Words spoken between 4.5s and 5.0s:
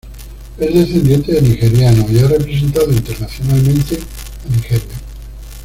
Nigeria.